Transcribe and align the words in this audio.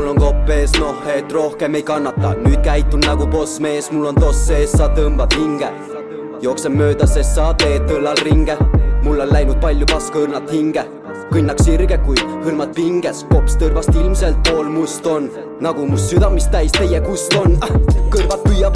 on 0.00 0.16
kopp 0.16 0.48
ees, 0.48 0.72
noh, 0.80 0.96
et 1.08 1.32
rohkem 1.32 1.74
ei 1.74 1.82
kannata. 1.82 2.32
Nüüd 2.44 2.62
käitun 2.64 3.02
nagu 3.04 3.26
boss 3.26 3.60
mees, 3.60 3.90
mul 3.92 4.06
on 4.08 4.14
toss 4.20 4.46
sees, 4.48 4.72
sa 4.72 4.88
tõmbad 4.96 5.34
hinge. 5.36 5.68
Jooksen 6.42 6.72
mööda, 6.76 7.06
sest 7.06 7.36
sa 7.36 7.52
teed 7.60 7.90
õllal 7.92 8.18
ringe. 8.24 8.56
Mul 9.02 9.20
on 9.20 9.32
läinud 9.34 9.60
palju 9.60 9.86
paskõrnat 9.90 10.50
hinge. 10.50 10.86
Kõnnaks 11.32 11.64
sirge, 11.66 11.96
kuid 12.06 12.22
hõlmad 12.44 12.72
pinges, 12.76 13.24
kops 13.30 13.56
tõrvast 13.60 13.92
ilmselt 13.96 14.40
pool 14.48 14.68
must 14.72 15.06
on. 15.06 15.28
Nagu 15.64 15.86
must 15.88 16.12
südamist 16.12 16.52
täis 16.54 16.72
teie 16.76 17.00
kust 17.04 17.34
on. 17.40 17.58
Ah, 17.60 17.72
kõrvad 18.12 18.44
püüavad 18.46 18.71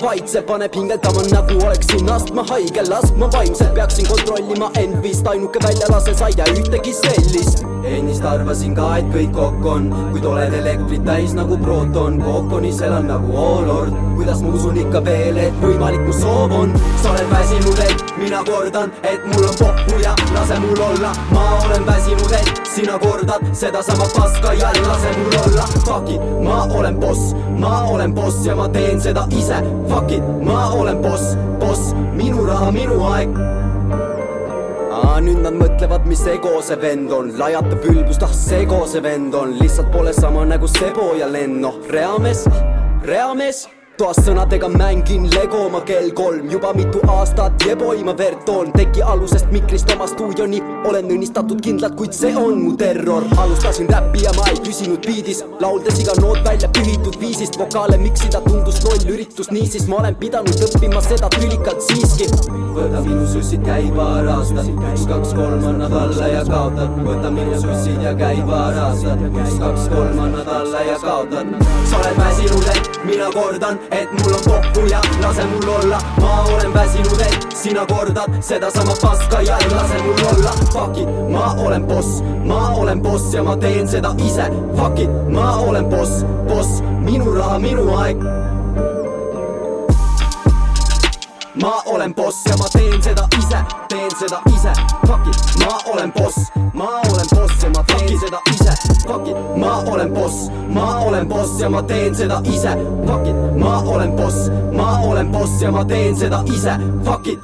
paska 0.00 0.06
vaidse, 0.06 0.42
paneb 0.46 0.74
hingeldama 0.74 1.22
nagu 1.30 1.66
oleksin 1.66 2.08
astma 2.10 2.44
haige, 2.48 2.82
laskma 2.88 3.28
vaimselt 3.32 3.74
peaksin 3.74 4.06
kontrollima 4.06 4.70
end 4.78 5.02
vist 5.02 5.26
ainuke 5.26 5.58
väljalase 5.62 6.14
sai 6.14 6.32
ja 6.36 6.44
ühtegi 6.44 6.92
sellist. 6.92 7.64
Ennist 7.84 8.24
arvasin 8.24 8.74
ka, 8.74 8.96
et 8.98 9.08
kõik 9.12 9.32
kokk 9.34 9.66
on, 9.66 9.88
kuid 10.12 10.24
olen 10.24 10.54
elektrit 10.54 11.04
täis 11.04 11.34
nagu 11.34 11.58
proton, 11.58 12.20
kookonis 12.22 12.80
elan 12.80 13.08
nagu 13.08 13.36
Olord. 13.36 13.94
kuidas 14.16 14.42
ma 14.42 14.52
usun 14.54 14.76
ikka 14.76 15.04
veel, 15.04 15.36
et 15.36 15.54
võimalik 15.62 16.00
mu 16.04 16.12
soov 16.12 16.52
on, 16.52 16.74
sa 17.02 17.12
oled 17.14 17.30
väsinud, 17.32 17.78
et 17.88 18.04
mina 18.18 18.42
kordan, 18.44 18.92
et 19.02 19.24
mul 19.32 19.48
on 19.48 19.56
pohhu 19.58 20.02
ja 20.04 20.14
lase 20.34 20.60
mul 20.60 20.82
olla, 20.90 21.14
ma 21.32 21.46
olen 21.64 21.86
väsinud, 21.86 22.36
et 22.36 22.69
sina 22.90 23.10
kordad 23.10 23.56
sedasama 23.56 24.04
paska 24.16 24.52
ja 24.52 24.70
lase 24.88 25.08
mul 25.18 25.32
olla. 25.46 25.62
Fuck 25.62 26.10
it, 26.10 26.20
ma 26.42 26.64
olen 26.64 27.00
boss, 27.00 27.34
ma 27.58 27.84
olen 27.84 28.14
boss 28.14 28.46
ja 28.46 28.56
ma 28.56 28.68
teen 28.68 29.00
seda 29.00 29.26
ise. 29.30 29.62
Fuck 29.88 30.12
it, 30.12 30.22
ma 30.42 30.72
olen 30.72 31.02
boss, 31.02 31.36
boss, 31.60 31.94
minu 32.14 32.46
raha, 32.46 32.70
minu 32.70 33.04
aeg. 33.04 33.28
Aa, 34.90 35.20
nüüd 35.20 35.42
nad 35.42 35.54
mõtlevad, 35.54 36.06
mis 36.10 36.22
ego 36.26 36.58
see 36.62 36.78
vend 36.82 37.12
on, 37.14 37.32
lajatab 37.38 37.84
ülbust, 37.86 38.22
ah 38.26 38.32
sego 38.34 38.84
see 38.90 39.02
vend 39.02 39.34
on, 39.34 39.54
lihtsalt 39.60 39.92
pole 39.94 40.12
sama 40.12 40.44
nagu 40.44 40.68
Sebo 40.68 41.12
ja 41.18 41.30
Lenno, 41.30 41.76
reamees, 41.90 42.48
reamees 43.06 43.68
toas 44.00 44.16
sõnadega 44.24 44.68
mängin 44.72 45.26
Lego 45.34 45.66
ma 45.68 45.82
kell 45.84 46.08
kolm. 46.16 46.46
Juba 46.48 46.70
mitu 46.72 47.02
aastat 47.12 47.60
jeboi 47.66 48.00
ma 48.06 48.14
verd 48.16 48.46
toon 48.48 48.70
teki 48.72 49.02
alusest 49.04 49.50
mikrist 49.52 49.90
oma 49.92 50.06
stuudioni. 50.08 50.62
Olen 50.88 51.10
õnnistatud 51.12 51.60
kindlalt, 51.60 51.98
kuid 51.98 52.16
see 52.16 52.32
on 52.32 52.62
mu 52.62 52.72
terror. 52.80 53.26
Alustasin 53.42 53.90
räppi 53.92 54.24
ja 54.24 54.32
ma 54.38 54.46
ei 54.54 54.60
püsinud 54.64 55.04
biidis. 55.04 55.42
Lauldes 55.60 56.00
iga 56.00 56.14
noot 56.22 56.40
välja 56.46 56.70
pühitud 56.78 57.18
viisist. 57.20 57.58
Vokaale 57.60 57.98
miksida 58.00 58.40
tundus 58.46 58.80
loll 58.86 59.04
üritus. 59.12 59.52
Niisiis 59.52 59.84
ma 59.90 60.00
olen 60.00 60.16
pidanud 60.22 60.64
õppima 60.64 61.04
seda 61.04 61.28
tülikalt 61.36 61.84
siiski. 61.90 62.30
Võta 62.70 63.04
minu 63.04 63.26
sussid 63.28 63.66
käiva 63.66 64.08
raasta 64.24 64.64
üks, 64.64 65.04
kaks, 65.10 65.36
kolm 65.36 65.68
annad 65.74 65.92
alla 66.00 66.32
ja 66.32 66.42
kaotad. 66.48 66.96
Võta 67.04 67.34
minu 67.36 67.60
sussid 67.60 68.00
ja 68.06 68.14
käiva 68.16 68.62
raasta 68.78 69.18
üks, 69.28 69.60
kaks, 69.60 69.90
kolm 69.92 70.24
annad 70.24 70.48
alla 70.56 70.88
ja 70.88 70.96
kaotad. 71.04 71.52
Sa 71.90 72.00
oled 72.00 72.20
väsinud, 72.24 72.72
et 72.72 73.02
mina 73.04 73.28
kordan 73.34 73.82
et 73.90 74.12
mul 74.12 74.34
on 74.34 74.40
pohhu 74.44 74.86
ja 74.86 75.00
lase 75.22 75.44
mul 75.44 75.68
olla. 75.68 75.98
Ma 76.20 76.42
olen 76.42 76.74
väsinud, 76.74 77.20
et 77.20 77.56
sina 77.62 77.86
kordad 77.86 78.42
sedasama 78.42 78.94
paska 79.02 79.40
ja 79.40 79.58
ei 79.58 79.70
lase 79.70 80.02
mul 80.02 80.18
olla. 80.32 80.52
Fuck 80.72 80.98
it, 80.98 81.08
ma 81.30 81.54
olen 81.58 81.86
boss, 81.86 82.22
ma 82.44 82.68
olen 82.74 83.02
boss 83.02 83.34
ja 83.34 83.42
ma 83.42 83.56
teen 83.56 83.88
seda 83.88 84.14
ise. 84.18 84.50
Fuck 84.76 84.98
it, 84.98 85.10
ma 85.28 85.56
olen 85.56 85.84
boss, 85.84 86.24
boss, 86.48 86.82
minu 87.00 87.34
raha, 87.34 87.58
minu 87.58 87.96
aeg. 87.96 88.16
Ma 91.60 91.82
olen 91.86 92.14
boss 92.14 92.44
ja 92.46 92.56
ma 92.56 92.68
teen 92.72 93.02
seda 93.02 93.26
ise, 93.38 93.58
teen 93.88 94.10
seda 94.20 94.38
ise, 94.54 94.72
fuck 95.06 95.26
it, 95.26 95.36
ma 95.58 95.92
olen 95.92 96.12
boss, 96.12 96.36
ma 96.72 96.86
olen 97.10 97.26
boss 97.34 97.62
ja 97.62 97.70
ma 97.74 97.84
teen 97.84 98.18
seda 98.20 98.38
ise, 98.52 98.69
fuck 99.10 99.28
it, 99.28 99.36
ma 99.56 99.82
olen 99.86 100.14
boss, 100.14 100.50
ma 100.68 101.04
olen 101.06 101.28
boss 101.28 101.60
ja 101.60 101.68
ma 101.70 101.82
teen 101.82 102.14
seda 102.14 102.40
ise, 102.44 102.76
fuck 103.06 103.26
it, 103.26 103.36
ma 103.58 103.80
olen 103.82 104.16
boss, 104.16 104.48
ma 104.72 105.00
olen 105.02 105.32
boss 105.32 105.62
ja 105.62 105.70
ma 105.70 105.84
teen 105.84 106.16
seda 106.16 106.42
ise, 106.46 106.78
fuck 107.04 107.26
it, 107.26 107.40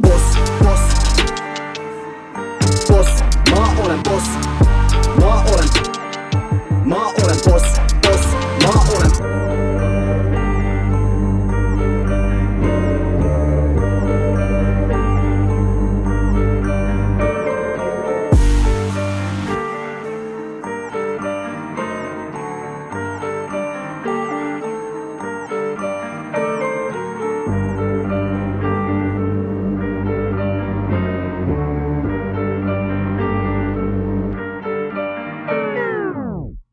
boss, 0.00 0.38
boss, 0.62 0.84
boss, 2.88 3.22
ma 3.52 3.68
olen 3.84 4.02
boss 4.08 4.75